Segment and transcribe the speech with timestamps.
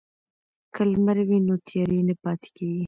[0.73, 2.71] که لمر وي نو تیارې نه پاتیږي.